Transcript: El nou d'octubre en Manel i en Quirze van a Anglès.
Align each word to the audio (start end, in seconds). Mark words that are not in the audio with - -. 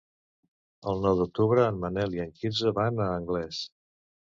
El 0.93 1.03
nou 1.07 1.19
d'octubre 1.19 1.67
en 1.73 1.77
Manel 1.85 2.17
i 2.17 2.23
en 2.25 2.33
Quirze 2.41 2.75
van 2.81 3.07
a 3.09 3.13
Anglès. 3.21 3.63